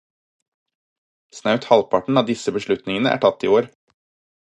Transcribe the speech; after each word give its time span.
Snaut 1.37 1.69
halvparten 1.73 2.19
av 2.25 2.33
disse 2.33 2.57
beslutningene 2.59 3.15
er 3.15 3.25
tatt 3.27 3.51
i 3.51 3.57
år. 3.61 3.73